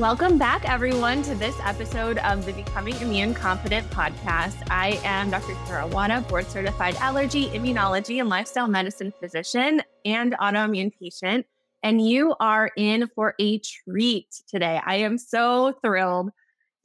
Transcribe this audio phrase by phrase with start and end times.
[0.00, 4.56] Welcome back, everyone, to this episode of the Becoming Immune Confident podcast.
[4.70, 5.54] I am Dr.
[5.66, 5.86] Kara
[6.22, 11.44] board certified allergy, immunology, and lifestyle medicine physician and autoimmune patient.
[11.82, 14.80] And you are in for a treat today.
[14.82, 16.30] I am so thrilled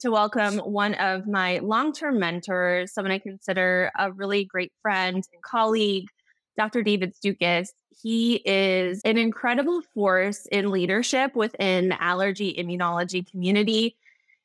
[0.00, 5.24] to welcome one of my long term mentors, someone I consider a really great friend
[5.32, 6.08] and colleague,
[6.56, 6.82] Dr.
[6.82, 7.68] David Stukus.
[8.02, 13.96] He is an incredible force in leadership within the allergy immunology community.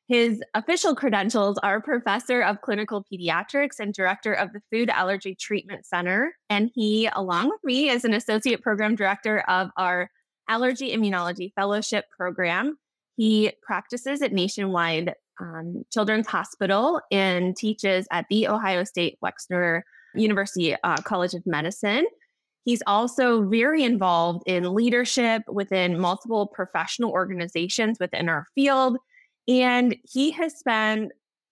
[0.08, 5.86] His official credentials are professor of clinical pediatrics and director of the Food Allergy Treatment
[5.86, 6.36] Center.
[6.50, 10.10] And he, along with me, is an associate program director of our
[10.48, 12.78] Allergy Immunology Fellowship Program.
[13.16, 19.82] He practices at Nationwide um, Children's Hospital and teaches at the Ohio State Wexner
[20.14, 22.06] University uh, College of Medicine.
[22.64, 28.98] He's also very involved in leadership within multiple professional organizations within our field.
[29.48, 31.10] And he has spent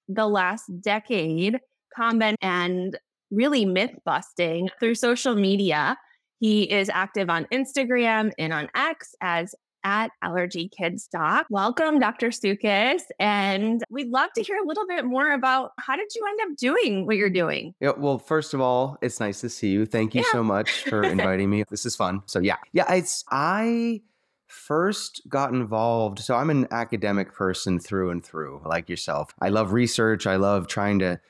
[0.08, 1.58] the last decade
[1.94, 2.96] combat and
[3.30, 5.96] really myth busting through social media.
[6.38, 11.46] He is active on Instagram and on X as at Allergy Kids Doc.
[11.50, 12.28] Welcome, Dr.
[12.28, 13.02] Stukus.
[13.18, 16.56] And we'd love to hear a little bit more about how did you end up
[16.56, 17.74] doing what you're doing?
[17.80, 19.86] Yeah, well, first of all, it's nice to see you.
[19.86, 20.32] Thank you yeah.
[20.32, 21.64] so much for inviting me.
[21.70, 22.22] This is fun.
[22.26, 22.56] So yeah.
[22.72, 24.02] Yeah, it's I
[24.46, 26.18] first got involved.
[26.18, 29.32] So I'm an academic person through and through, like yourself.
[29.40, 30.26] I love research.
[30.26, 31.20] I love trying to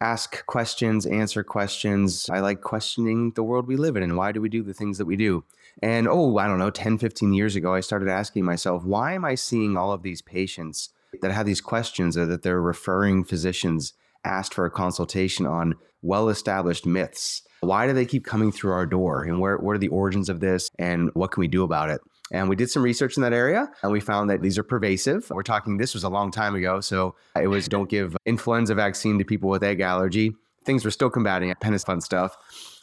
[0.00, 2.28] ask questions, answer questions.
[2.30, 4.98] I like questioning the world we live in and why do we do the things
[4.98, 5.44] that we do.
[5.82, 9.24] And oh, I don't know, 10, 15 years ago, I started asking myself, why am
[9.24, 10.90] I seeing all of these patients
[11.22, 16.28] that have these questions or that they're referring physicians asked for a consultation on well
[16.28, 17.42] established myths?
[17.60, 19.24] Why do they keep coming through our door?
[19.24, 20.68] And where, what are the origins of this?
[20.78, 22.00] And what can we do about it?
[22.30, 25.30] And we did some research in that area and we found that these are pervasive.
[25.30, 26.80] We're talking, this was a long time ago.
[26.80, 30.34] So it was don't give influenza vaccine to people with egg allergy.
[30.64, 32.36] Things we're still combating fun stuff.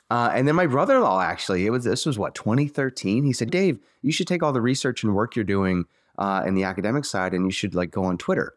[0.10, 3.24] Uh, and then my brother-in-law actually, it was this was what 2013.
[3.24, 5.86] He said, "Dave, you should take all the research and work you're doing
[6.18, 8.54] uh, in the academic side, and you should like go on Twitter."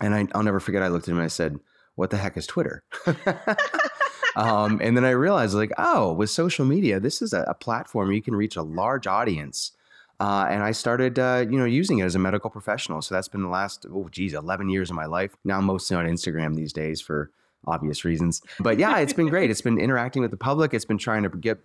[0.00, 0.82] And I, will never forget.
[0.82, 1.58] I looked at him and I said,
[1.94, 2.84] "What the heck is Twitter?"
[4.36, 8.12] um, and then I realized, like, oh, with social media, this is a, a platform
[8.12, 9.72] you can reach a large audience.
[10.20, 13.02] Uh, and I started, uh, you know, using it as a medical professional.
[13.02, 15.36] So that's been the last, oh, geez, 11 years of my life.
[15.44, 17.30] Now I'm mostly on Instagram these days for
[17.66, 18.42] obvious reasons.
[18.60, 19.50] But yeah, it's been great.
[19.54, 20.74] It's been interacting with the public.
[20.74, 21.58] It's been trying to get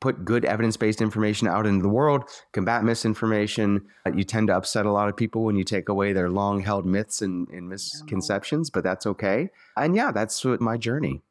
[0.00, 3.86] put good evidence-based information out into the world, combat misinformation.
[4.04, 6.84] Uh, you tend to upset a lot of people when you take away their long-held
[6.84, 9.48] myths and, and misconceptions, but that's okay.
[9.76, 11.22] And yeah, that's what my journey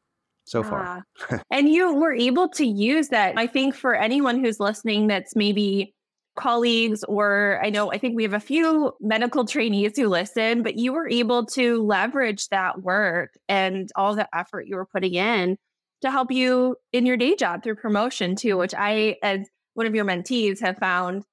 [0.44, 1.04] so far.
[1.50, 3.36] and you were able to use that.
[3.36, 5.94] I think for anyone who's listening that's maybe
[6.36, 10.76] colleagues or I know I think we have a few medical trainees who listen, but
[10.76, 15.56] you were able to leverage that work and all the effort you were putting in
[16.02, 19.94] to help you in your day job through promotion too, which I as one of
[19.94, 21.24] your mentees have found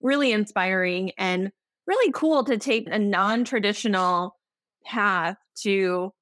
[0.00, 1.50] really inspiring and
[1.86, 4.36] really cool to take a non-traditional
[4.84, 6.12] path to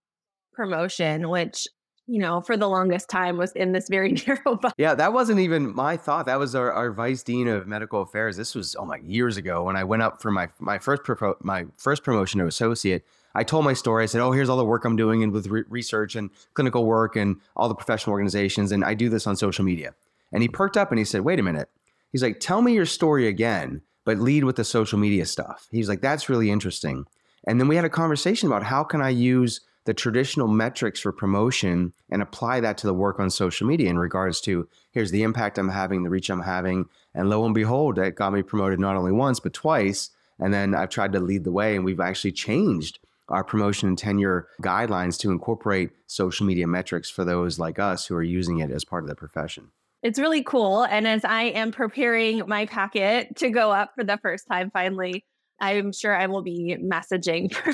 [0.53, 1.67] promotion, which
[2.07, 4.75] you know, for the longest time was in this very narrow box.
[4.79, 6.27] Yeah, that wasn't even my thought.
[6.27, 8.37] That was our, our vice dean of medical affairs.
[8.37, 11.37] This was oh my years ago when I went up for my my first pro-
[11.41, 13.03] my first promotion to associate.
[13.35, 14.05] I told my story.
[14.05, 16.85] I said, "Oh, here's all the work I'm doing and with re- research and clinical
[16.85, 19.95] work and all the professional organizations, and I do this on social media."
[20.33, 21.69] And he perked up and he said, "Wait a minute."
[22.13, 25.89] He's like, "Tell me your story again, but lead with the social media stuff." He's
[25.89, 27.05] like, "That's really interesting."
[27.49, 31.13] And then we had a conversation about how can I use the traditional metrics for
[31.13, 35.23] promotion and apply that to the work on social media in regards to here's the
[35.23, 36.87] impact I'm having, the reach I'm having.
[37.15, 40.11] And lo and behold, it got me promoted not only once, but twice.
[40.39, 42.99] And then I've tried to lead the way, and we've actually changed
[43.29, 48.15] our promotion and tenure guidelines to incorporate social media metrics for those like us who
[48.15, 49.71] are using it as part of the profession.
[50.03, 50.85] It's really cool.
[50.85, 55.25] And as I am preparing my packet to go up for the first time finally,
[55.61, 57.71] I'm sure I will be messaging for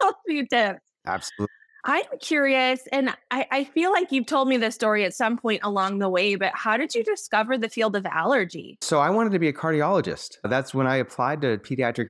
[0.00, 0.80] a few tips.
[1.06, 1.52] Absolutely.
[1.86, 5.60] I'm curious, and I, I, feel like you've told me this story at some point
[5.62, 8.78] along the way, but how did you discover the field of allergy?
[8.80, 10.38] So I wanted to be a cardiologist.
[10.44, 12.06] That's when I applied to pediatric.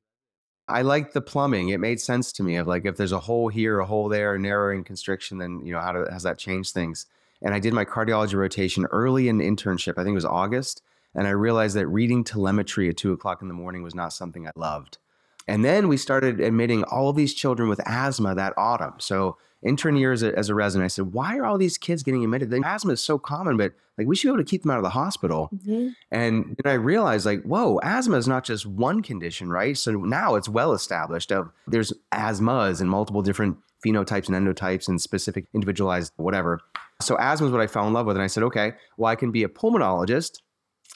[0.68, 1.70] I liked the plumbing.
[1.70, 4.36] It made sense to me of like if there's a hole here, a hole there,
[4.36, 7.06] a narrowing constriction, then you know how does that change things?
[7.42, 9.94] And I did my cardiology rotation early in internship.
[9.98, 10.82] I think it was August,
[11.16, 14.46] and I realized that reading telemetry at two o'clock in the morning was not something
[14.46, 14.98] I loved.
[15.46, 18.94] And then we started admitting all of these children with asthma that autumn.
[18.98, 22.02] So intern year as a, as a resident, I said, why are all these kids
[22.02, 22.50] getting admitted?
[22.50, 24.78] The asthma is so common, but like we should be able to keep them out
[24.78, 25.48] of the hospital.
[25.54, 25.88] Mm-hmm.
[26.10, 29.76] And then I realized like, whoa, asthma is not just one condition, right?
[29.76, 35.00] So now it's well established of there's asthmas and multiple different phenotypes and endotypes and
[35.00, 36.60] specific individualized whatever.
[37.00, 38.16] So asthma is what I fell in love with.
[38.16, 40.40] And I said, okay, well, I can be a pulmonologist.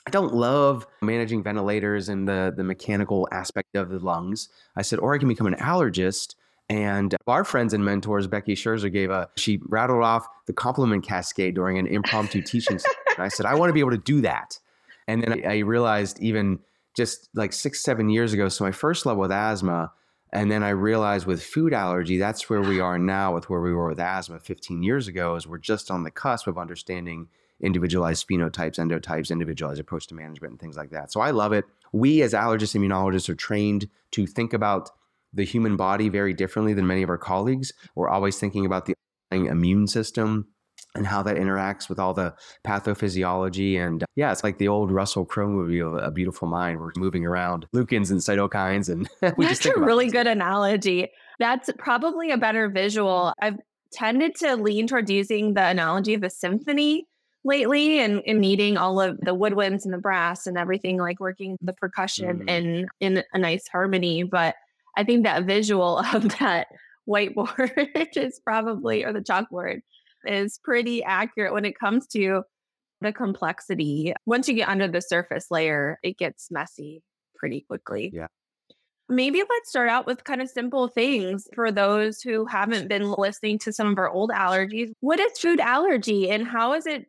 [0.08, 4.48] I don't love managing ventilators and the, the mechanical aspect of the lungs.
[4.74, 6.34] I said, or I can become an allergist.
[6.70, 11.54] And our friends and mentors, Becky Scherzer gave a, she rattled off the complement cascade
[11.54, 12.96] during an impromptu teaching session.
[13.18, 14.58] I said, I want to be able to do that.
[15.06, 16.60] And then I realized even
[16.96, 19.92] just like six, seven years ago, so my first love with asthma,
[20.32, 23.74] and then I realized with food allergy, that's where we are now with where we
[23.74, 27.28] were with asthma 15 years ago, is we're just on the cusp of understanding
[27.60, 31.12] individualized phenotypes, endotypes, individualized approach to management, and things like that.
[31.12, 31.64] So I love it.
[31.92, 34.90] We as allergists, immunologists are trained to think about
[35.32, 37.72] the human body very differently than many of our colleagues.
[37.94, 38.94] We're always thinking about the
[39.30, 40.48] immune system
[40.94, 42.34] and how that interacts with all the
[42.66, 43.78] pathophysiology.
[43.78, 46.80] And uh, yeah, it's like the old Russell Crowe movie of A Beautiful Mind.
[46.80, 48.88] We're moving around leukins and cytokines.
[48.88, 51.08] And we That's a really good analogy.
[51.38, 53.32] That's probably a better visual.
[53.40, 53.58] I've
[53.92, 57.06] tended to lean towards using the analogy of a symphony
[57.48, 61.56] lately and, in needing all of the woodwinds and the brass and everything like working
[61.60, 62.48] the percussion mm.
[62.48, 64.54] in in a nice harmony but
[64.96, 66.68] i think that visual of that
[67.08, 69.80] whiteboard is probably or the chalkboard
[70.24, 72.42] is pretty accurate when it comes to
[73.00, 74.12] the complexity.
[74.26, 77.02] Once you get under the surface layer, it gets messy
[77.36, 78.10] pretty quickly.
[78.12, 78.26] Yeah.
[79.08, 83.58] Maybe let's start out with kind of simple things for those who haven't been listening
[83.60, 84.90] to some of our old allergies.
[85.00, 87.06] What is food allergy and how is it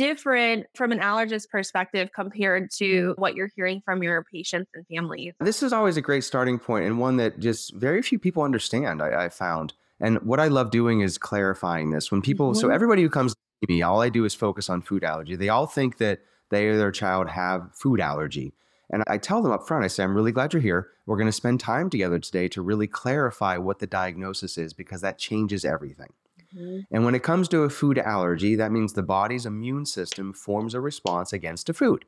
[0.00, 5.34] different from an allergist perspective compared to what you're hearing from your patients and families?
[5.40, 9.02] This is always a great starting point and one that just very few people understand,
[9.02, 9.74] I, I found.
[10.00, 12.10] And what I love doing is clarifying this.
[12.10, 12.60] When people, mm-hmm.
[12.60, 13.38] so everybody who comes to
[13.68, 15.36] me, all I do is focus on food allergy.
[15.36, 18.54] They all think that they or their child have food allergy.
[18.88, 20.88] And I tell them up front, I say, I'm really glad you're here.
[21.04, 25.02] We're going to spend time together today to really clarify what the diagnosis is because
[25.02, 26.08] that changes everything.
[26.56, 26.94] Mm-hmm.
[26.94, 30.74] And when it comes to a food allergy, that means the body's immune system forms
[30.74, 32.04] a response against a food.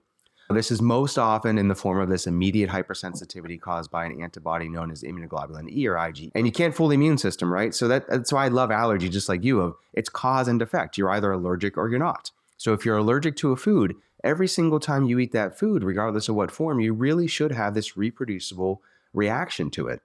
[0.50, 4.68] This is most often in the form of this immediate hypersensitivity caused by an antibody
[4.68, 6.30] known as immunoglobulin E or IgE.
[6.34, 7.74] And you can't fool the immune system, right?
[7.74, 10.98] So that, that's why I love allergy, just like you, of it's cause and effect.
[10.98, 12.30] You're either allergic or you're not.
[12.58, 16.28] So if you're allergic to a food, every single time you eat that food, regardless
[16.28, 18.82] of what form, you really should have this reproducible
[19.14, 20.02] reaction to it.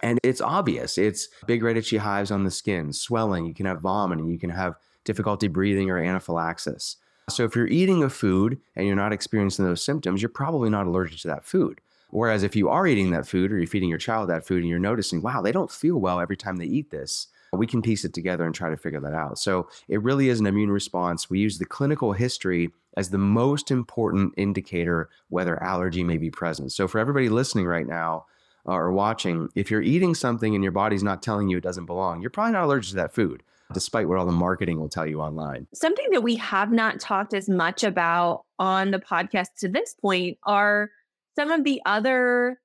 [0.00, 0.98] And it's obvious.
[0.98, 4.50] It's big red itchy hives on the skin, swelling, you can have vomiting, you can
[4.50, 4.74] have
[5.04, 6.96] difficulty breathing or anaphylaxis.
[7.30, 10.86] So if you're eating a food and you're not experiencing those symptoms, you're probably not
[10.86, 11.80] allergic to that food.
[12.10, 14.68] Whereas if you are eating that food or you're feeding your child that food and
[14.68, 18.04] you're noticing, wow, they don't feel well every time they eat this, we can piece
[18.04, 19.38] it together and try to figure that out.
[19.38, 21.28] So it really is an immune response.
[21.28, 26.72] We use the clinical history as the most important indicator whether allergy may be present.
[26.72, 28.26] So for everybody listening right now,
[28.68, 32.20] or watching, if you're eating something and your body's not telling you it doesn't belong,
[32.20, 33.42] you're probably not allergic to that food
[33.74, 35.66] despite what all the marketing will tell you online.
[35.74, 40.38] Something that we have not talked as much about on the podcast to this point
[40.44, 40.90] are
[41.36, 42.58] some of the other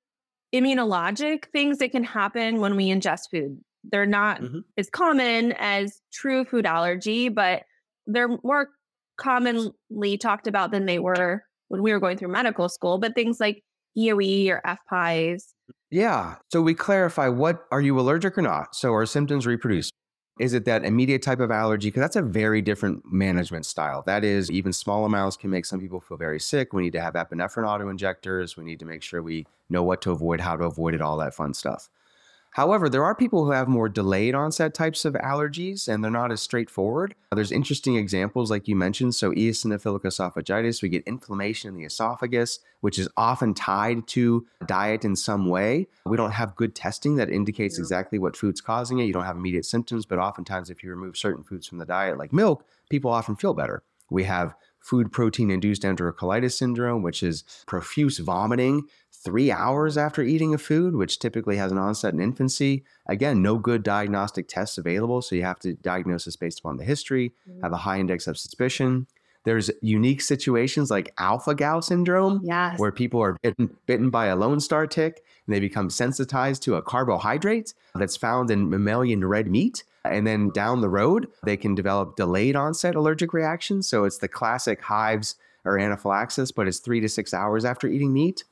[0.53, 3.59] immunologic things that can happen when we ingest food.
[3.83, 4.59] They're not mm-hmm.
[4.77, 7.63] as common as true food allergy, but
[8.07, 8.69] they're more
[9.17, 12.97] commonly talked about than they were when we were going through medical school.
[12.97, 13.63] But things like
[13.97, 15.53] EOE or FPIES.
[15.91, 16.35] Yeah.
[16.51, 18.75] So we clarify what are you allergic or not?
[18.75, 19.91] So are symptoms reproduce.
[20.39, 21.89] Is it that immediate type of allergy?
[21.89, 24.01] Because that's a very different management style.
[24.07, 26.73] That is, even small amounts can make some people feel very sick.
[26.73, 28.57] We need to have epinephrine auto injectors.
[28.57, 31.17] We need to make sure we know what to avoid, how to avoid it, all
[31.17, 31.87] that fun stuff.
[32.53, 36.31] However, there are people who have more delayed onset types of allergies and they're not
[36.31, 37.15] as straightforward.
[37.33, 39.15] There's interesting examples, like you mentioned.
[39.15, 45.03] So, eosinophilic esophagitis, we get inflammation in the esophagus, which is often tied to diet
[45.03, 45.87] in some way.
[46.05, 49.05] We don't have good testing that indicates exactly what food's causing it.
[49.05, 52.19] You don't have immediate symptoms, but oftentimes, if you remove certain foods from the diet,
[52.19, 53.81] like milk, people often feel better.
[54.11, 58.83] We have food protein induced enterocolitis syndrome, which is profuse vomiting
[59.23, 62.83] three hours after eating a food, which typically has an onset in infancy.
[63.07, 66.83] Again, no good diagnostic tests available, so you have to diagnose this based upon the
[66.83, 67.61] history, mm-hmm.
[67.61, 69.07] have a high index of suspicion.
[69.45, 72.79] There's unique situations like alpha gal syndrome, yes.
[72.79, 76.75] where people are bitten, bitten by a Lone Star tick and they become sensitized to
[76.75, 79.83] a carbohydrate that's found in mammalian red meat.
[80.05, 83.87] And then down the road, they can develop delayed onset allergic reactions.
[83.87, 88.13] So it's the classic hives or anaphylaxis, but it's three to six hours after eating
[88.13, 88.43] meat.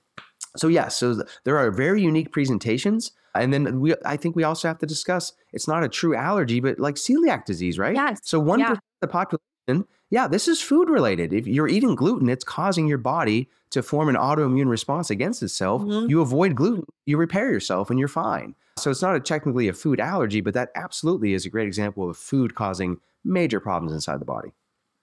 [0.56, 3.12] So yes, yeah, so th- there are very unique presentations.
[3.34, 6.60] And then we, I think we also have to discuss it's not a true allergy,
[6.60, 7.96] but like celiac disease, right?
[7.96, 8.20] Yes.
[8.24, 8.74] So one yeah.
[8.74, 11.32] of the population, yeah, this is food related.
[11.32, 15.82] If you're eating gluten, it's causing your body to form an autoimmune response against itself.
[15.82, 16.10] Mm-hmm.
[16.10, 18.56] You avoid gluten, you repair yourself, and you're fine.
[18.78, 22.10] So it's not a, technically a food allergy, but that absolutely is a great example
[22.10, 24.52] of food causing major problems inside the body.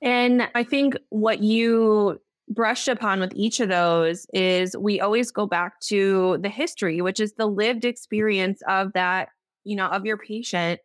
[0.03, 5.47] And I think what you brushed upon with each of those is we always go
[5.47, 9.29] back to the history, which is the lived experience of that,
[9.65, 10.81] you know, of your patient.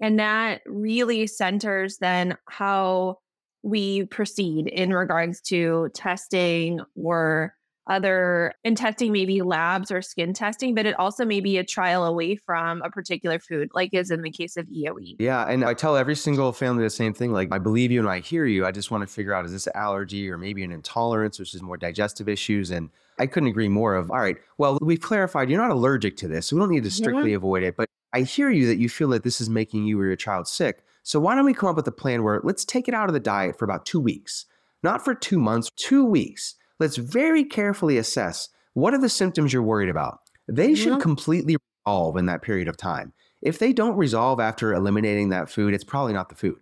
[0.00, 3.18] And that really centers then how
[3.62, 7.54] we proceed in regards to testing or
[7.86, 12.04] other and testing maybe labs or skin testing but it also may be a trial
[12.04, 15.72] away from a particular food like is in the case of eoe yeah and i
[15.72, 18.66] tell every single family the same thing like i believe you and i hear you
[18.66, 21.62] i just want to figure out is this allergy or maybe an intolerance which is
[21.62, 25.60] more digestive issues and i couldn't agree more of all right well we've clarified you're
[25.60, 27.36] not allergic to this so we don't need to strictly yeah.
[27.36, 30.06] avoid it but i hear you that you feel that this is making you or
[30.06, 32.88] your child sick so why don't we come up with a plan where let's take
[32.88, 34.46] it out of the diet for about two weeks
[34.82, 39.62] not for two months two weeks let's very carefully assess what are the symptoms you're
[39.62, 40.20] worried about.
[40.48, 41.00] They should mm-hmm.
[41.00, 41.56] completely
[41.86, 43.12] resolve in that period of time.
[43.42, 46.58] If they don't resolve after eliminating that food, it's probably not the food.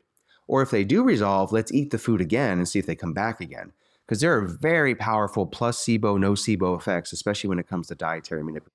[0.46, 3.12] Or if they do resolve, let's eat the food again and see if they come
[3.12, 3.72] back again.
[4.06, 8.70] Because there are very powerful placebo, nocebo effects, especially when it comes to dietary manipulation.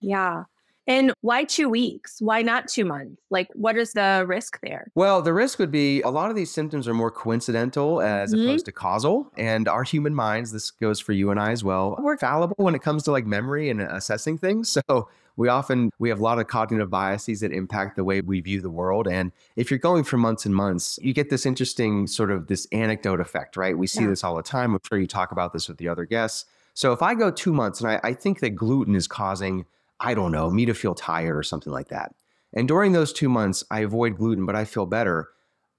[0.00, 0.44] Yeah.
[0.86, 2.16] And why two weeks?
[2.20, 3.20] Why not two months?
[3.30, 4.90] Like, what is the risk there?
[4.94, 8.44] Well, the risk would be a lot of these symptoms are more coincidental as mm-hmm.
[8.44, 9.32] opposed to causal.
[9.36, 12.74] And our human minds, this goes for you and I as well, we're fallible when
[12.74, 14.76] it comes to like memory and assessing things.
[14.86, 18.40] So we often we have a lot of cognitive biases that impact the way we
[18.40, 22.06] view the world and if you're going for months and months you get this interesting
[22.06, 24.08] sort of this anecdote effect right we see yeah.
[24.08, 26.92] this all the time i'm sure you talk about this with the other guests so
[26.92, 29.66] if i go two months and I, I think that gluten is causing
[30.00, 32.14] I don't know, me to feel tired or something like that.
[32.52, 35.28] And during those two months, I avoid gluten, but I feel better.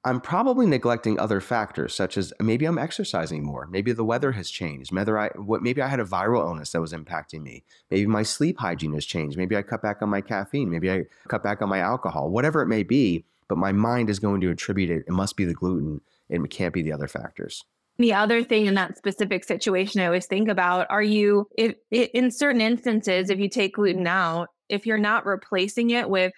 [0.03, 3.67] I'm probably neglecting other factors, such as maybe I'm exercising more.
[3.67, 4.91] Maybe the weather has changed.
[4.91, 7.63] Maybe I, maybe I had a viral illness that was impacting me.
[7.91, 9.38] Maybe my sleep hygiene has changed.
[9.38, 10.69] Maybe I cut back on my caffeine.
[10.69, 13.25] Maybe I cut back on my alcohol, whatever it may be.
[13.50, 15.05] But my mind is going to attribute it.
[15.07, 16.01] It must be the gluten.
[16.29, 17.63] It can't be the other factors.
[17.99, 22.29] The other thing in that specific situation, I always think about are you, if, in
[22.31, 26.31] certain instances, if you take gluten out, if you're not replacing it with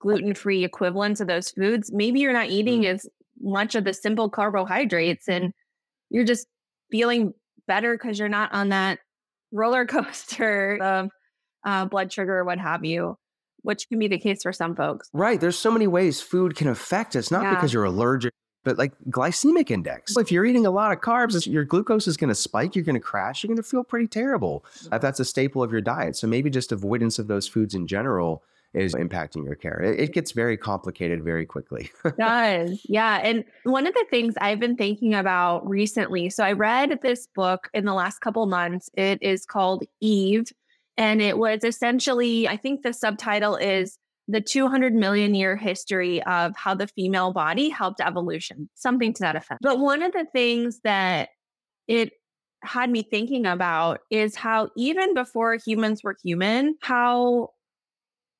[0.00, 2.94] gluten free equivalents of those foods, maybe you're not eating mm-hmm.
[2.94, 3.06] as
[3.40, 5.52] much of the simple carbohydrates and
[6.10, 6.46] you're just
[6.90, 7.32] feeling
[7.66, 8.98] better because you're not on that
[9.52, 11.08] roller coaster of
[11.64, 13.16] uh, blood sugar or what have you
[13.62, 15.08] which can be the case for some folks.
[15.12, 15.40] Right.
[15.40, 17.54] There's so many ways food can affect us, not yeah.
[17.54, 18.32] because you're allergic
[18.64, 20.16] but like glycemic index.
[20.16, 22.94] If you're eating a lot of carbs, your glucose is going to spike, you're going
[22.94, 24.94] to crash, you're going to feel pretty terrible mm-hmm.
[24.94, 26.16] if that's a staple of your diet.
[26.16, 29.80] So maybe just avoidance of those foods in general is impacting your care.
[29.82, 31.90] It, gets very complicated very quickly.
[32.04, 32.80] it does.
[32.88, 33.16] Yeah.
[33.16, 37.68] And one of the things I've been thinking about recently, so I read this book
[37.74, 38.88] in the last couple months.
[38.94, 40.52] It is called Eve.
[40.96, 43.98] And it was essentially, I think the subtitle is
[44.30, 49.36] the 200 million year history of how the female body helped evolution, something to that
[49.36, 49.60] effect.
[49.62, 51.30] But one of the things that
[51.88, 52.12] it
[52.62, 57.50] had me thinking about is how even before humans were human, how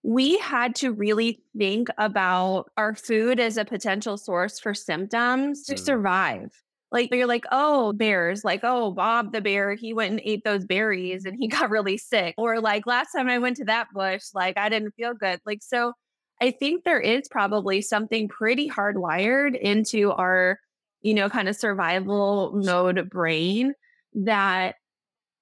[0.02, 5.75] we had to really think about our food as a potential source for symptoms to
[5.75, 5.78] mm.
[5.78, 6.50] survive.
[6.92, 10.64] Like you're like, oh, bears, like, oh, Bob the bear, he went and ate those
[10.64, 12.35] berries and he got really sick.
[12.37, 15.40] Or like last time I went to that bush, like I didn't feel good.
[15.47, 15.92] Like, so
[16.40, 20.59] I think there is probably something pretty hardwired into our,
[21.02, 23.75] you know, kind of survival mode brain
[24.14, 24.76] that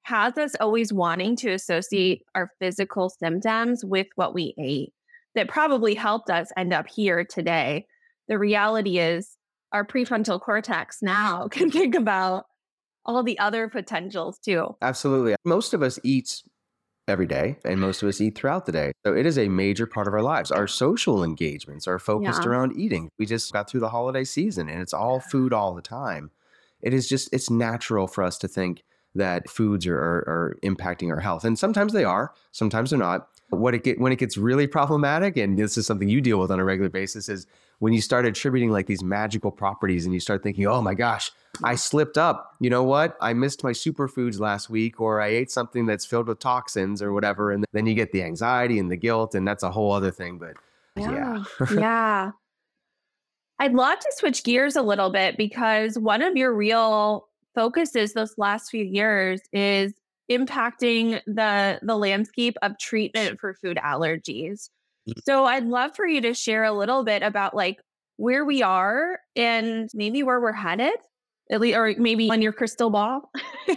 [0.02, 4.92] has us always wanting to associate our physical symptoms with what we ate
[5.34, 7.86] that probably helped us end up here today.
[8.26, 9.37] The reality is
[9.72, 12.46] our prefrontal cortex now can think about
[13.04, 14.76] all the other potentials too.
[14.82, 15.34] Absolutely.
[15.44, 16.42] Most of us eat
[17.06, 18.92] every day and most of us eat throughout the day.
[19.06, 20.50] So it is a major part of our lives.
[20.50, 22.50] Our social engagements are focused yeah.
[22.50, 23.08] around eating.
[23.18, 26.30] We just got through the holiday season and it's all food all the time.
[26.82, 28.82] It is just it's natural for us to think
[29.14, 31.44] that foods are, are, are impacting our health.
[31.44, 33.28] And sometimes they are, sometimes they're not.
[33.50, 36.50] What it get when it gets really problematic, and this is something you deal with
[36.50, 37.46] on a regular basis, is
[37.78, 41.30] when you start attributing like these magical properties and you start thinking, oh my gosh,
[41.62, 42.54] I slipped up.
[42.60, 43.16] You know what?
[43.20, 47.12] I missed my superfoods last week, or I ate something that's filled with toxins or
[47.12, 47.52] whatever.
[47.52, 50.38] And then you get the anxiety and the guilt, and that's a whole other thing.
[50.38, 50.54] But
[50.96, 51.44] yeah.
[51.60, 51.66] Yeah.
[51.74, 52.30] yeah.
[53.60, 58.38] I'd love to switch gears a little bit because one of your real focuses those
[58.38, 59.94] last few years is
[60.30, 64.68] impacting the the landscape of treatment for food allergies.
[65.08, 65.12] Mm.
[65.24, 67.80] So I'd love for you to share a little bit about like
[68.16, 70.94] where we are and maybe where we're headed,
[71.50, 73.30] at least, or maybe on your crystal ball.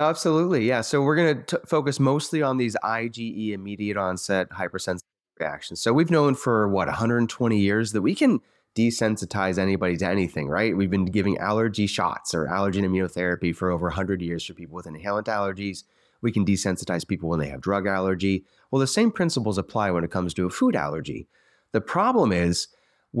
[0.00, 0.66] No, absolutely.
[0.66, 0.80] Yeah.
[0.80, 5.06] So we're going to focus mostly on these IgE immediate onset hypersensitive
[5.38, 5.82] reactions.
[5.82, 8.40] So we've known for what 120 years that we can
[8.74, 10.74] desensitize anybody to anything, right?
[10.74, 14.86] We've been giving allergy shots or allergen immunotherapy for over 100 years for people with
[14.86, 15.84] inhalant allergies.
[16.22, 18.44] We can desensitize people when they have drug allergy.
[18.70, 21.28] Well, the same principles apply when it comes to a food allergy.
[21.72, 22.68] The problem is,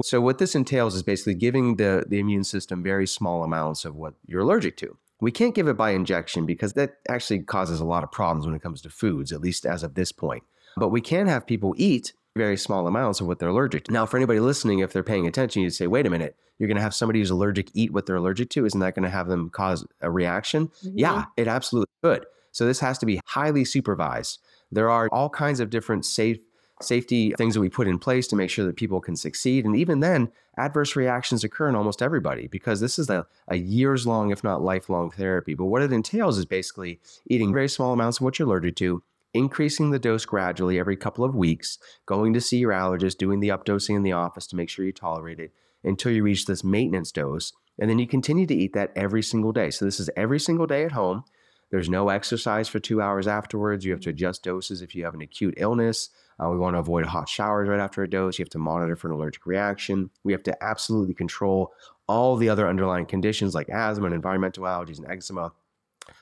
[0.02, 3.94] so what this entails is basically giving the, the immune system very small amounts of
[3.94, 4.96] what you're allergic to.
[5.20, 8.54] We can't give it by injection because that actually causes a lot of problems when
[8.54, 10.42] it comes to foods, at least as of this point.
[10.76, 13.92] But we can have people eat very small amounts of what they're allergic to.
[13.92, 16.76] Now, for anybody listening, if they're paying attention, you'd say, wait a minute, you're going
[16.76, 18.64] to have somebody who's allergic eat what they're allergic to.
[18.64, 20.68] Isn't that going to have them cause a reaction?
[20.68, 20.98] Mm-hmm.
[20.98, 22.26] Yeah, it absolutely could.
[22.52, 24.38] So this has to be highly supervised.
[24.70, 26.38] There are all kinds of different safe
[26.80, 29.64] safety things that we put in place to make sure that people can succeed.
[29.64, 34.06] And even then, adverse reactions occur in almost everybody because this is a, a years
[34.06, 35.54] long, if not lifelong therapy.
[35.54, 39.02] But what it entails is basically eating very small amounts of what you're allergic to,
[39.34, 43.48] increasing the dose gradually every couple of weeks, going to see your allergist, doing the
[43.48, 45.52] updosing in the office to make sure you tolerate it
[45.84, 47.52] until you reach this maintenance dose.
[47.78, 49.70] And then you continue to eat that every single day.
[49.70, 51.24] So this is every single day at home.
[51.72, 53.82] There's no exercise for two hours afterwards.
[53.82, 56.10] You have to adjust doses if you have an acute illness.
[56.38, 58.38] Uh, we want to avoid hot showers right after a dose.
[58.38, 60.10] You have to monitor for an allergic reaction.
[60.22, 61.72] We have to absolutely control
[62.06, 65.52] all the other underlying conditions like asthma and environmental allergies and eczema.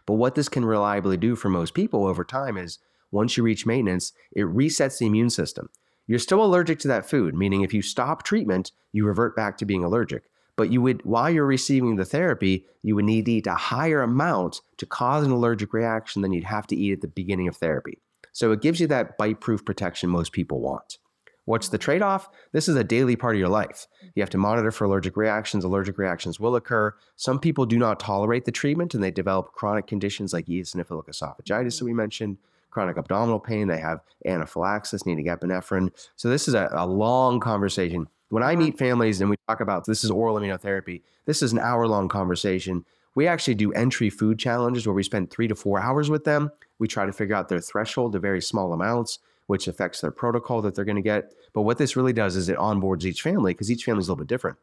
[0.07, 2.79] But what this can reliably do for most people over time is
[3.11, 5.69] once you reach maintenance, it resets the immune system.
[6.07, 9.65] You're still allergic to that food, meaning if you stop treatment, you revert back to
[9.65, 10.31] being allergic.
[10.61, 14.03] But you would, while you're receiving the therapy, you would need to eat a higher
[14.03, 17.57] amount to cause an allergic reaction than you'd have to eat at the beginning of
[17.57, 17.97] therapy.
[18.33, 20.99] So it gives you that bite proof protection most people want.
[21.47, 22.29] What's the trade off?
[22.53, 23.87] This is a daily part of your life.
[24.15, 25.65] You have to monitor for allergic reactions.
[25.65, 26.95] Allergic reactions will occur.
[27.17, 31.79] Some people do not tolerate the treatment and they develop chronic conditions like eosinophilic esophagitis
[31.79, 32.37] that we mentioned,
[32.69, 35.91] chronic abdominal pain, they have anaphylaxis, needing epinephrine.
[36.17, 38.09] So this is a, a long conversation.
[38.31, 38.63] When I uh-huh.
[38.63, 42.09] meet families and we talk about this is oral immunotherapy, this is an hour long
[42.09, 42.85] conversation.
[43.17, 46.51] We actually do entry food challenges where we spend three to four hours with them.
[46.79, 50.63] We try to figure out their threshold to very small amounts, which affects their protocol
[50.63, 51.35] that they're going to get.
[51.53, 54.13] But what this really does is it onboards each family because each family is a
[54.13, 54.59] little bit different.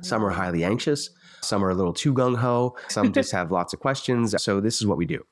[0.00, 3.72] Some are highly anxious, some are a little too gung ho, some just have lots
[3.72, 4.34] of questions.
[4.42, 5.24] So, this is what we do.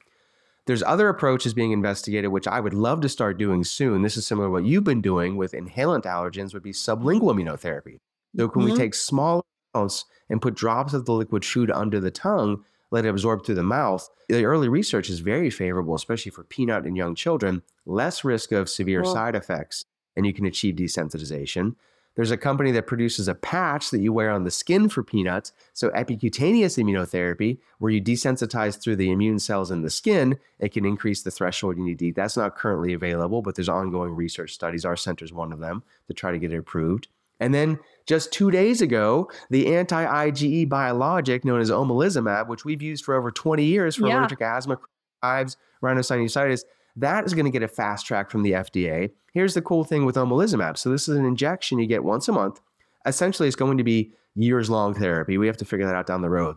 [0.66, 4.02] There's other approaches being investigated, which I would love to start doing soon.
[4.02, 7.98] This is similar to what you've been doing with inhalant allergens, would be sublingual immunotherapy.
[8.36, 8.72] So, can mm-hmm.
[8.72, 9.44] we take small
[9.74, 13.56] amounts and put drops of the liquid food under the tongue, let it absorb through
[13.56, 14.08] the mouth?
[14.28, 18.70] The early research is very favorable, especially for peanut and young children, less risk of
[18.70, 19.84] severe well, side effects,
[20.16, 21.74] and you can achieve desensitization.
[22.14, 25.52] There's a company that produces a patch that you wear on the skin for peanuts.
[25.72, 30.84] So, epicutaneous immunotherapy, where you desensitize through the immune cells in the skin, it can
[30.84, 32.16] increase the threshold you need to eat.
[32.16, 34.84] That's not currently available, but there's ongoing research studies.
[34.84, 37.08] Our center is one of them to try to get it approved.
[37.40, 42.82] And then just two days ago, the anti IgE biologic known as omalizumab, which we've
[42.82, 44.20] used for over 20 years for yeah.
[44.20, 44.78] allergic asthma,
[45.22, 46.62] hives, rhinosinusitis,
[46.96, 49.10] that is going to get a fast track from the FDA.
[49.32, 50.76] Here's the cool thing with omalizumab.
[50.76, 52.60] So this is an injection you get once a month.
[53.06, 55.38] Essentially, it's going to be years long therapy.
[55.38, 56.56] We have to figure that out down the road.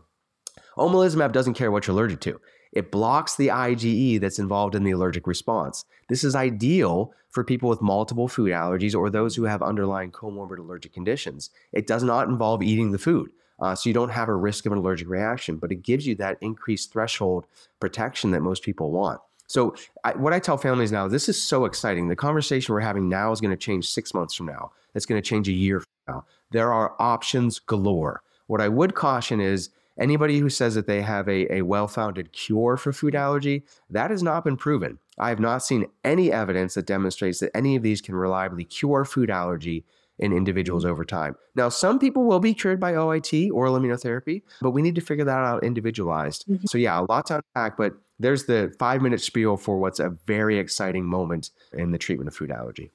[0.77, 2.39] Omalizumab doesn't care what you're allergic to.
[2.73, 5.85] It blocks the IgE that's involved in the allergic response.
[6.09, 10.59] This is ideal for people with multiple food allergies or those who have underlying comorbid
[10.59, 11.49] allergic conditions.
[11.71, 13.31] It does not involve eating the food.
[13.59, 16.15] Uh, so you don't have a risk of an allergic reaction, but it gives you
[16.15, 17.45] that increased threshold
[17.79, 19.21] protection that most people want.
[19.47, 22.07] So, I, what I tell families now, this is so exciting.
[22.07, 24.71] The conversation we're having now is going to change six months from now.
[24.95, 26.25] It's going to change a year from now.
[26.51, 28.21] There are options galore.
[28.47, 32.31] What I would caution is anybody who says that they have a, a well founded
[32.31, 34.99] cure for food allergy, that has not been proven.
[35.17, 39.05] I have not seen any evidence that demonstrates that any of these can reliably cure
[39.05, 39.85] food allergy
[40.19, 41.35] in individuals over time.
[41.55, 45.25] Now, some people will be cured by OIT, oral immunotherapy, but we need to figure
[45.25, 46.45] that out individualized.
[46.47, 46.65] Mm-hmm.
[46.67, 50.09] So, yeah, a lot to unpack, but there's the five minute spiel for what's a
[50.25, 52.91] very exciting moment in the treatment of food allergy.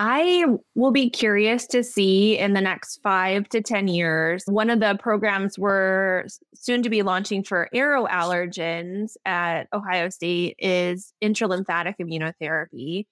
[0.00, 0.44] I
[0.76, 4.44] will be curious to see in the next five to 10 years.
[4.46, 11.12] One of the programs we're soon to be launching for aeroallergens at Ohio State is
[11.20, 13.06] intralymphatic immunotherapy.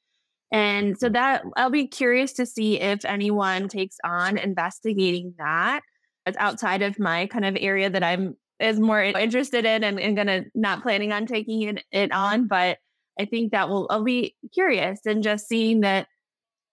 [0.53, 1.15] And so mm-hmm.
[1.15, 5.81] that I'll be curious to see if anyone takes on investigating that.
[6.25, 10.17] It's outside of my kind of area that I'm is more interested in and, and
[10.17, 12.47] gonna not planning on taking it, it on.
[12.47, 12.79] But
[13.19, 16.09] I think that will I'll be curious and just seeing that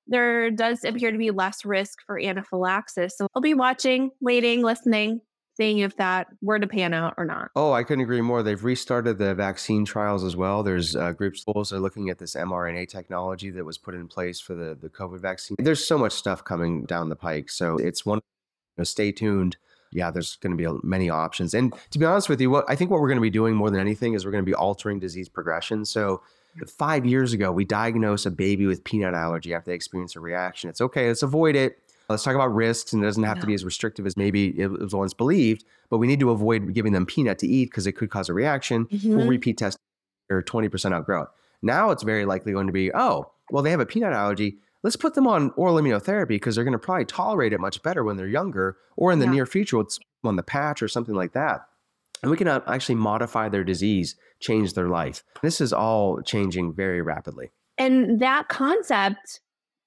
[0.07, 3.17] there does appear to be less risk for anaphylaxis.
[3.17, 5.21] So I'll be watching, waiting, listening,
[5.55, 7.51] seeing if that were to pan out or not.
[7.55, 8.43] Oh, I couldn't agree more.
[8.43, 10.63] They've restarted the vaccine trials as well.
[10.63, 14.39] There's uh, groups schools are looking at this mRNA technology that was put in place
[14.39, 15.55] for the the COVID vaccine.
[15.59, 17.49] There's so much stuff coming down the pike.
[17.49, 18.17] So it's one.
[18.77, 19.57] You know, stay tuned.
[19.91, 21.53] Yeah, there's going to be many options.
[21.53, 23.53] And to be honest with you, what I think what we're going to be doing
[23.53, 25.85] more than anything is we're going to be altering disease progression.
[25.85, 26.23] So
[26.67, 30.69] five years ago, we diagnosed a baby with peanut allergy after they experience a reaction.
[30.69, 31.79] It's okay, let's avoid it.
[32.09, 34.67] Let's talk about risks, and it doesn't have to be as restrictive as maybe it
[34.67, 37.93] was once believed, but we need to avoid giving them peanut to eat because it
[37.93, 38.85] could cause a reaction.
[38.85, 39.15] Mm-hmm.
[39.15, 39.77] We'll repeat test
[40.29, 41.29] or 20% outgrowth.
[41.61, 44.57] Now it's very likely going to be, oh, well, they have a peanut allergy.
[44.83, 48.03] Let's put them on oral immunotherapy because they're going to probably tolerate it much better
[48.03, 49.31] when they're younger or in the yeah.
[49.31, 51.61] near future, it's on the patch or something like that.
[52.21, 55.23] And we can actually modify their disease change their life.
[55.41, 57.51] This is all changing very rapidly.
[57.77, 59.39] And that concept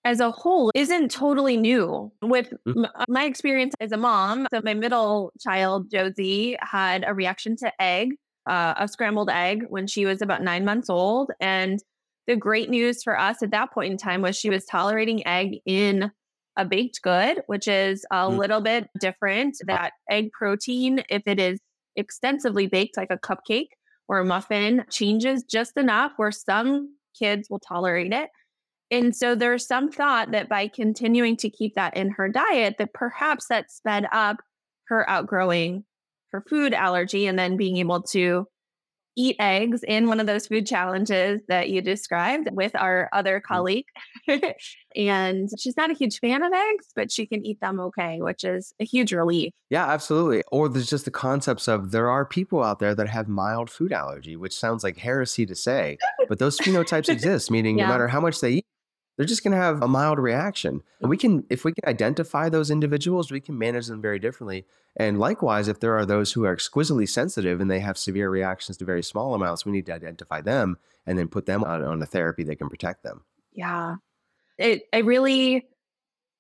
[0.07, 2.13] as a whole isn't totally new.
[2.23, 2.85] With mm-hmm.
[2.85, 7.83] m- my experience as a mom, so my middle child, Josie, had a reaction to
[7.83, 8.15] egg,
[8.49, 11.33] uh, a scrambled egg, when she was about nine months old.
[11.41, 11.81] And
[12.29, 15.59] the great news for us at that point in time was she was tolerating egg
[15.67, 16.13] in
[16.57, 18.39] a baked good, which is a mm-hmm.
[18.39, 19.57] little bit different.
[19.67, 21.59] That egg protein, if it is
[21.97, 23.71] extensively baked like a cupcake,
[24.09, 28.31] or a muffin changes just enough where some kids will tolerate it.
[28.91, 32.93] And so there's some thought that by continuing to keep that in her diet, that
[32.93, 34.39] perhaps that sped up
[34.89, 35.85] her outgrowing
[36.33, 38.47] her food allergy and then being able to
[39.19, 43.43] eat eggs in one of those food challenges that you described with our other mm.
[43.43, 43.87] colleague.
[44.97, 48.45] and she's not a huge fan of eggs, but she can eat them okay, which
[48.45, 49.53] is a huge relief.
[49.71, 50.43] Yeah, absolutely.
[50.53, 53.93] Or there's just the concepts of there are people out there that have mild food
[53.93, 55.97] allergy, which sounds like heresy to say,
[56.29, 57.87] but those phenotypes exist, meaning yeah.
[57.87, 58.67] no matter how much they eat,
[59.17, 60.83] they're just going to have a mild reaction.
[61.01, 61.39] And we mm-hmm.
[61.39, 64.67] can, if we can identify those individuals, we can manage them very differently.
[64.97, 68.77] And likewise, if there are those who are exquisitely sensitive and they have severe reactions
[68.79, 70.77] to very small amounts, we need to identify them
[71.07, 73.25] and then put them on, on a therapy that can protect them.
[73.53, 73.97] Yeah.
[74.59, 75.67] It, I really,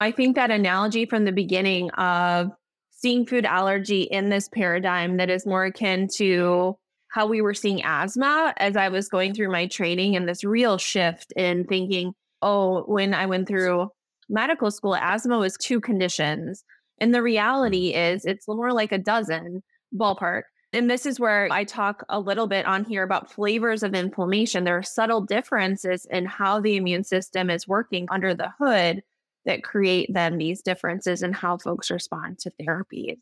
[0.00, 2.50] I think that analogy from the beginning of
[2.90, 6.76] seeing food allergy in this paradigm that is more akin to
[7.10, 10.76] how we were seeing asthma as I was going through my training and this real
[10.76, 12.12] shift in thinking,
[12.42, 13.90] oh, when I went through
[14.29, 16.64] medical school, asthma was two conditions.
[17.01, 18.14] And the reality mm.
[18.14, 19.62] is it's more like a dozen
[19.94, 20.42] ballpark.
[20.72, 24.64] And this is where I talk a little bit on here about flavors of inflammation.
[24.64, 29.03] There are subtle differences in how the immune system is working under the hood
[29.44, 33.18] that create then these differences in how folks respond to therapies.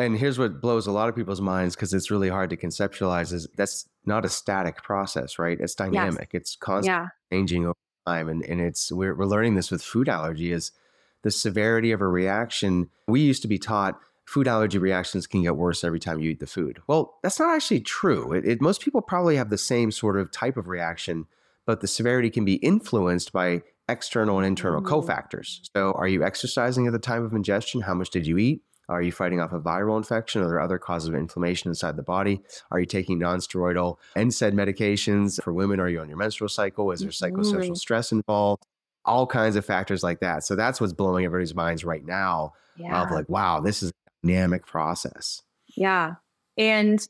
[0.00, 3.34] And here's what blows a lot of people's minds because it's really hard to conceptualize
[3.34, 5.60] is that's not a static process, right?
[5.60, 6.30] It's dynamic.
[6.32, 6.40] Yes.
[6.40, 7.08] It's constantly yeah.
[7.30, 8.30] changing over time.
[8.30, 10.72] And, and it's we're, we're learning this with food allergy is
[11.22, 12.88] the severity of a reaction.
[13.08, 16.40] We used to be taught food allergy reactions can get worse every time you eat
[16.40, 16.80] the food.
[16.86, 18.32] Well, that's not actually true.
[18.32, 21.26] It, it, most people probably have the same sort of type of reaction,
[21.66, 24.94] but the severity can be influenced by external and internal mm-hmm.
[24.94, 25.68] cofactors.
[25.76, 27.82] So, are you exercising at the time of ingestion?
[27.82, 28.62] How much did you eat?
[28.90, 30.42] Are you fighting off a viral infection?
[30.42, 32.42] Are there other causes of inflammation inside the body?
[32.72, 35.40] Are you taking nonsteroidal NSAID medications?
[35.42, 36.90] For women, are you on your menstrual cycle?
[36.90, 37.74] Is there psychosocial mm-hmm.
[37.74, 38.64] stress involved?
[39.04, 40.44] All kinds of factors like that.
[40.44, 43.02] So that's what's blowing everybody's minds right now yeah.
[43.02, 45.42] of like, wow, this is a dynamic process.
[45.76, 46.14] Yeah.
[46.58, 47.06] And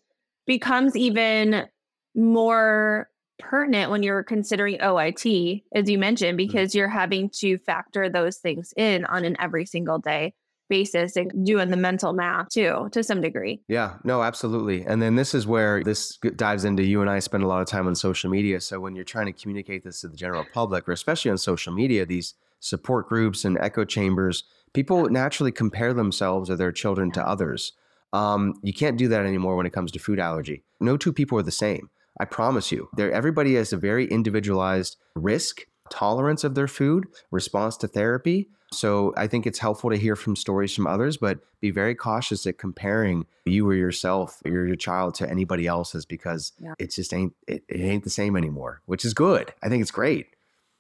[0.46, 1.66] becomes even
[2.14, 6.46] more pertinent when you're considering OIT, as you mentioned, mm-hmm.
[6.46, 6.78] because mm-hmm.
[6.78, 10.34] you're having to factor those things in on an every single day
[10.70, 13.60] basis and doing the mental math too to some degree.
[13.68, 14.86] Yeah, no, absolutely.
[14.86, 17.68] And then this is where this dives into you and I spend a lot of
[17.68, 18.60] time on social media.
[18.62, 21.74] So when you're trying to communicate this to the general public, or especially on social
[21.74, 27.26] media, these support groups and echo chambers, people naturally compare themselves or their children to
[27.26, 27.72] others.
[28.12, 30.64] Um, you can't do that anymore when it comes to food allergy.
[30.80, 31.90] No two people are the same.
[32.18, 32.88] I promise you.
[32.96, 38.48] There, everybody has a very individualized risk tolerance of their food, response to therapy.
[38.72, 42.46] So I think it's helpful to hear from stories from others, but be very cautious
[42.46, 46.74] at comparing you or yourself or your child to anybody else's because yeah.
[46.78, 49.52] it just ain't it, it ain't the same anymore, which is good.
[49.62, 50.28] I think it's great.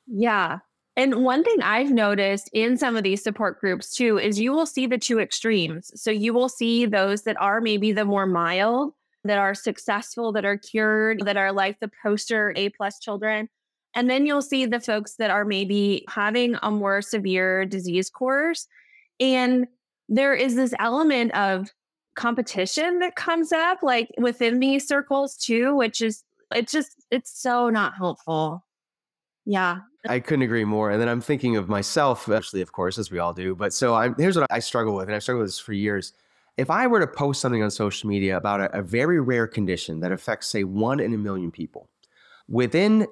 [0.06, 0.60] Yeah.
[0.96, 4.66] And one thing I've noticed in some of these support groups too is you will
[4.66, 5.90] see the two extremes.
[6.00, 8.92] So you will see those that are maybe the more mild,
[9.24, 13.48] that are successful, that are cured, that are like the poster A plus children.
[13.94, 18.66] And then you'll see the folks that are maybe having a more severe disease course.
[19.18, 19.66] And
[20.08, 21.68] there is this element of
[22.16, 27.70] competition that comes up like within these circles too, which is it's just it's so
[27.70, 28.64] not helpful.
[29.46, 29.78] Yeah.
[30.08, 30.90] I couldn't agree more.
[30.90, 33.54] And then I'm thinking of myself, actually, of course, as we all do.
[33.54, 36.12] But so I'm here's what I struggle with, and I've struggled with this for years.
[36.56, 40.00] If I were to post something on social media about a, a very rare condition
[40.00, 41.88] that affects, say, one in a million people,
[42.48, 43.06] within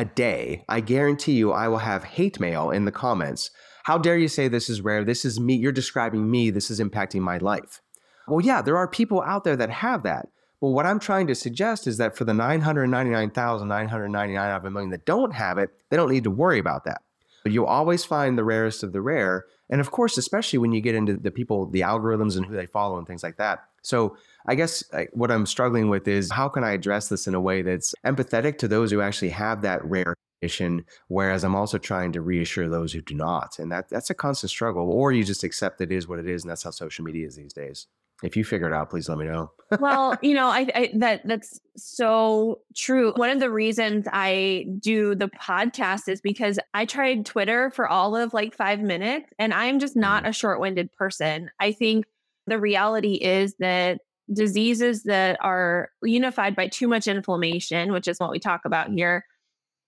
[0.00, 3.50] a day, I guarantee you I will have hate mail in the comments.
[3.84, 5.04] How dare you say this is rare?
[5.04, 5.54] This is me.
[5.54, 6.48] You're describing me.
[6.48, 7.82] This is impacting my life.
[8.26, 10.28] Well, yeah, there are people out there that have that.
[10.58, 14.90] But what I'm trying to suggest is that for the 999,999 out of a million
[14.90, 17.02] that don't have it, they don't need to worry about that.
[17.42, 19.44] But you'll always find the rarest of the rare.
[19.68, 22.66] And of course, especially when you get into the people, the algorithms and who they
[22.66, 23.64] follow and things like that.
[23.82, 27.40] So I guess what I'm struggling with is how can I address this in a
[27.40, 32.12] way that's empathetic to those who actually have that rare condition, whereas I'm also trying
[32.12, 33.58] to reassure those who do not.
[33.58, 34.90] And that that's a constant struggle.
[34.90, 37.36] Or you just accept it is what it is, and that's how social media is
[37.36, 37.86] these days.
[38.22, 39.50] If you figure it out, please let me know.
[39.80, 43.14] well, you know, I, I, that that's so true.
[43.16, 48.16] One of the reasons I do the podcast is because I tried Twitter for all
[48.16, 50.30] of like five minutes, and I'm just not mm-hmm.
[50.30, 51.50] a short-winded person.
[51.58, 52.06] I think
[52.46, 54.00] the reality is that
[54.32, 59.24] diseases that are unified by too much inflammation, which is what we talk about here,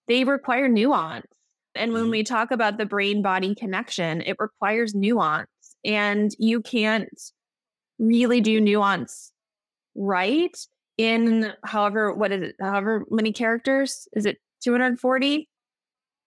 [0.08, 1.26] they require nuance.
[1.74, 2.10] And when mm-hmm.
[2.10, 5.48] we talk about the brain body connection, it requires nuance.
[5.84, 7.08] And you can't
[7.98, 9.32] really do nuance
[9.94, 10.56] right
[10.98, 14.06] in however, what is it, however many characters?
[14.12, 15.48] Is it 240?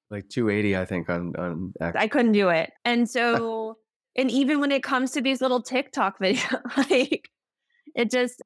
[0.10, 2.72] Like 280, I think, on, on I couldn't do it.
[2.84, 3.78] And so,
[4.16, 7.30] and even when it comes to these little TikTok videos, like
[7.96, 8.42] it just,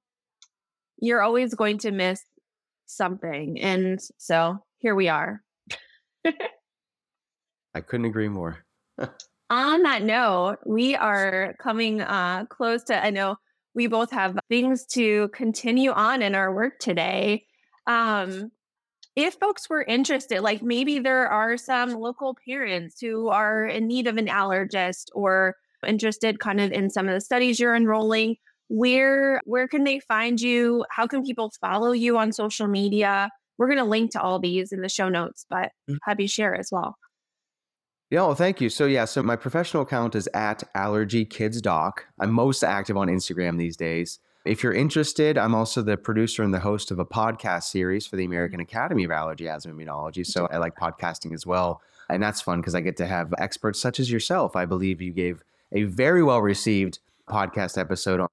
[1.01, 2.23] you're always going to miss
[2.85, 3.59] something.
[3.59, 5.41] And so here we are.
[6.25, 8.65] I couldn't agree more.
[9.49, 13.37] On that note, we are coming uh, close to, I know
[13.73, 17.45] we both have things to continue on in our work today.
[17.87, 18.51] Um,
[19.15, 24.07] if folks were interested, like maybe there are some local parents who are in need
[24.07, 28.35] of an allergist or interested kind of in some of the studies you're enrolling,
[28.69, 30.85] where where can they find you?
[30.89, 33.29] How can people follow you on social media?
[33.57, 35.95] We're going to link to all these in the show notes, but mm-hmm.
[36.03, 36.95] have you share as well.
[38.09, 38.69] Yeah, well, thank you.
[38.69, 42.05] So yeah, so my professional account is at Allergy Kids Doc.
[42.19, 44.19] I'm most active on Instagram these days.
[44.45, 48.15] If you're interested, I'm also the producer and the host of a podcast series for
[48.15, 50.25] the American Academy of Allergy, Asthma, Immunology.
[50.25, 51.81] So I like podcasting as well.
[52.09, 54.55] And that's fun because I get to have experts such as yourself.
[54.55, 58.27] I believe you gave a very well received podcast episode on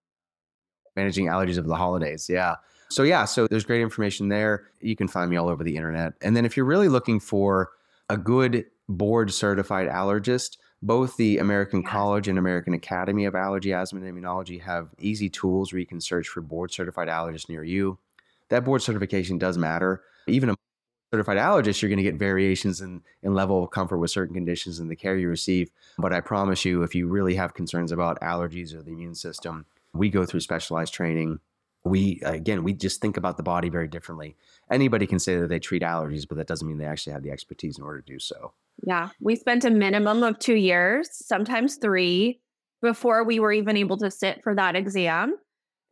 [0.97, 2.29] managing allergies over the holidays.
[2.29, 2.57] Yeah.
[2.89, 4.69] So yeah, so there's great information there.
[4.81, 6.15] You can find me all over the internet.
[6.23, 7.71] And then if you're really looking for
[8.09, 11.83] a good board certified allergist, both the American.
[11.83, 16.01] College and American Academy of Allergy, Asthma, and Immunology have easy tools where you can
[16.01, 17.99] search for board certified allergists near you.
[18.51, 20.03] That board certification does matter.
[20.29, 20.57] Even a
[21.13, 24.79] certified allergist, you're going to get variations in, in level of comfort with certain conditions
[24.79, 25.71] and the care you receive.
[25.99, 29.67] But I promise you, if you really have concerns about allergies or the immune system,
[29.99, 31.41] we go through specialized training.
[31.85, 34.37] We again we just think about the body very differently.
[34.71, 37.31] Anybody can say that they treat allergies but that doesn't mean they actually have the
[37.31, 38.53] expertise in order to do so.
[38.83, 42.41] Yeah we spent a minimum of two years sometimes three
[42.83, 45.37] before we were even able to sit for that exam.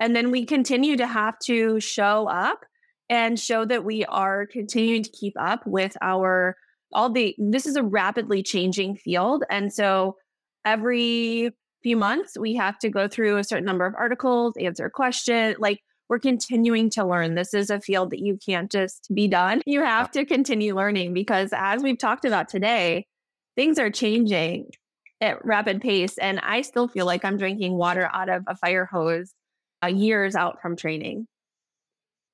[0.01, 2.65] And then we continue to have to show up
[3.09, 6.57] and show that we are continuing to keep up with our
[6.93, 9.45] all the this is a rapidly changing field.
[9.51, 10.17] And so
[10.65, 11.51] every
[11.85, 15.55] few months, we have to go through a certain number of articles, answer a question.
[15.61, 17.35] Like we're continuing to learn.
[17.35, 19.63] This is a field that you can't just be done.
[19.67, 23.07] You have to continue learning because, as we've talked about today,
[23.55, 24.71] things are changing
[25.21, 26.19] at rapid pace.
[26.19, 29.33] And I still feel like I'm drinking water out of a fire hose
[29.83, 31.27] uh, years out from training.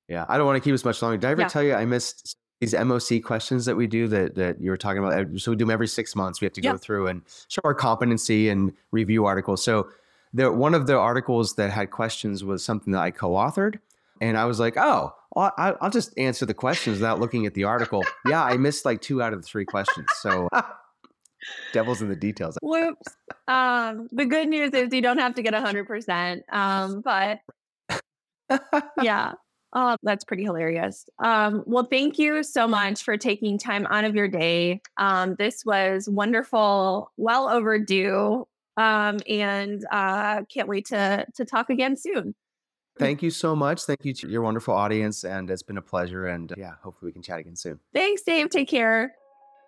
[0.07, 1.17] Yeah, I don't want to keep us much longer.
[1.17, 1.47] Did I ever yeah.
[1.47, 5.03] tell you I missed these MOC questions that we do that that you were talking
[5.03, 5.27] about.
[5.39, 6.39] So we do them every six months.
[6.39, 9.63] We have to go through and show our competency and review articles.
[9.63, 9.89] So
[10.31, 13.79] the one of the articles that had questions was something that I co-authored,
[14.21, 17.63] and I was like, oh, well, I'll just answer the questions without looking at the
[17.63, 18.05] article.
[18.27, 20.07] yeah, I missed like two out of the three questions.
[20.21, 20.47] So.
[21.73, 22.55] Devil's in the details.
[22.61, 23.15] Whoops.
[23.47, 26.41] Um, the good news is you don't have to get 100%.
[26.51, 27.39] Um, but
[29.01, 29.33] yeah,
[29.73, 31.05] Oh, that's pretty hilarious.
[31.23, 34.81] Um, well, thank you so much for taking time out of your day.
[34.97, 38.45] Um, this was wonderful, well overdue,
[38.77, 42.35] um, and uh, can't wait to to talk again soon.
[42.99, 43.83] Thank you so much.
[43.83, 46.27] Thank you to your wonderful audience, and it's been a pleasure.
[46.27, 47.79] And yeah, hopefully we can chat again soon.
[47.93, 48.49] Thanks, Dave.
[48.49, 49.13] Take care.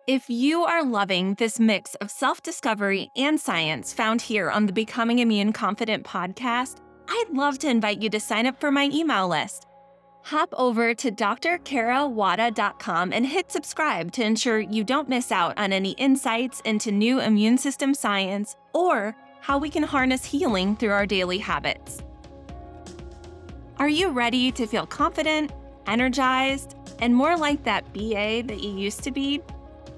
[0.06, 4.74] If you are loving this mix of self discovery and science found here on the
[4.74, 9.28] Becoming Immune Confident podcast I'd love to invite you to sign up for my email
[9.28, 9.68] list.
[10.28, 15.92] Hop over to drkarawada.com and hit subscribe to ensure you don't miss out on any
[15.92, 21.40] insights into new immune system science or how we can harness healing through our daily
[21.40, 22.02] habits.
[23.80, 25.52] Are you ready to feel confident,
[25.88, 29.42] energized, and more like that BA that you used to be?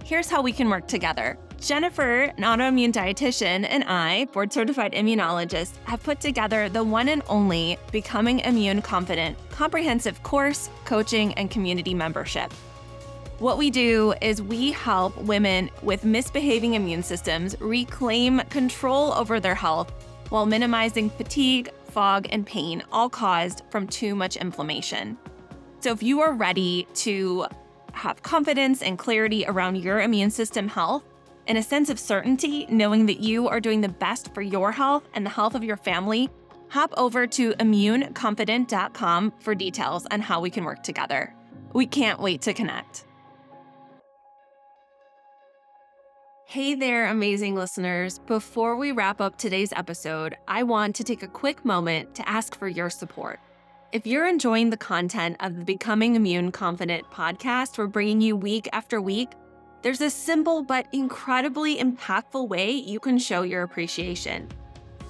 [0.04, 1.38] Here's how we can work together.
[1.66, 7.24] Jennifer, an autoimmune dietitian, and I, board certified immunologist, have put together the one and
[7.28, 12.54] only Becoming Immune Confident comprehensive course, coaching, and community membership.
[13.40, 19.56] What we do is we help women with misbehaving immune systems reclaim control over their
[19.56, 19.92] health
[20.30, 25.18] while minimizing fatigue, fog, and pain, all caused from too much inflammation.
[25.80, 27.48] So, if you are ready to
[27.94, 31.04] have confidence and clarity around your immune system health,
[31.48, 35.08] and a sense of certainty knowing that you are doing the best for your health
[35.14, 36.30] and the health of your family,
[36.70, 41.34] hop over to immuneconfident.com for details on how we can work together.
[41.74, 43.06] We can't wait to connect.
[46.48, 48.20] Hey there, amazing listeners.
[48.20, 52.58] Before we wrap up today's episode, I want to take a quick moment to ask
[52.58, 53.40] for your support.
[53.92, 58.70] If you're enjoying the content of the Becoming Immune Confident podcast we're bringing you week
[58.74, 59.32] after week,
[59.86, 64.50] there's a simple but incredibly impactful way you can show your appreciation.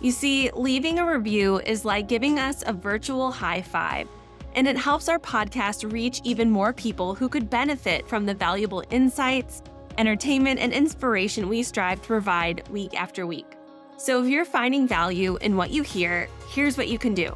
[0.01, 4.09] You see, leaving a review is like giving us a virtual high five,
[4.53, 8.83] and it helps our podcast reach even more people who could benefit from the valuable
[8.89, 9.63] insights,
[9.97, 13.55] entertainment, and inspiration we strive to provide week after week.
[13.95, 17.33] So if you're finding value in what you hear, here's what you can do.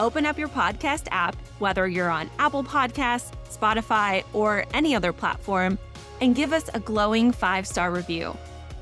[0.00, 5.78] Open up your podcast app, whether you're on Apple Podcasts, Spotify, or any other platform
[6.20, 8.36] and give us a glowing five star review.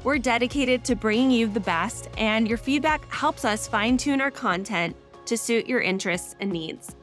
[0.05, 4.31] We're dedicated to bringing you the best, and your feedback helps us fine tune our
[4.31, 4.97] content
[5.27, 6.95] to suit your interests and needs.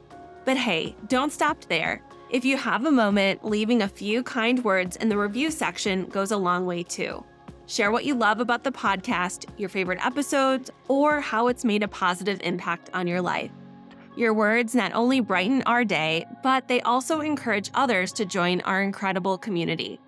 [0.45, 2.01] But hey, don't stop there.
[2.29, 6.31] If you have a moment, leaving a few kind words in the review section goes
[6.31, 7.23] a long way too.
[7.67, 11.87] Share what you love about the podcast, your favorite episodes, or how it's made a
[11.87, 13.51] positive impact on your life.
[14.15, 18.81] Your words not only brighten our day, but they also encourage others to join our
[18.81, 19.99] incredible community.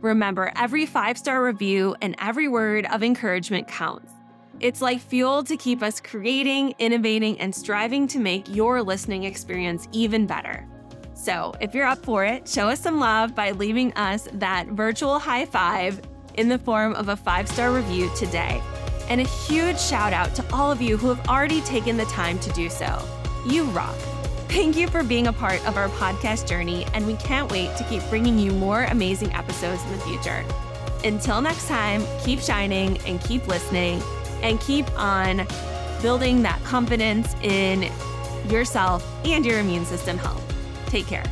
[0.00, 4.12] Remember, every five star review and every word of encouragement counts.
[4.60, 9.88] It's like fuel to keep us creating, innovating, and striving to make your listening experience
[9.92, 10.66] even better.
[11.14, 15.18] So, if you're up for it, show us some love by leaving us that virtual
[15.18, 16.00] high five
[16.34, 18.62] in the form of a five star review today.
[19.08, 22.38] And a huge shout out to all of you who have already taken the time
[22.40, 23.02] to do so.
[23.46, 23.96] You rock!
[24.48, 27.84] Thank you for being a part of our podcast journey, and we can't wait to
[27.84, 30.44] keep bringing you more amazing episodes in the future.
[31.04, 34.02] Until next time, keep shining and keep listening
[34.42, 35.46] and keep on
[36.00, 37.92] building that confidence in
[38.48, 40.42] yourself and your immune system health.
[40.86, 41.24] Take care.